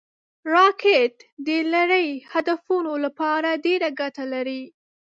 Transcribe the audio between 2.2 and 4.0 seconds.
هدفونو لپاره ډېره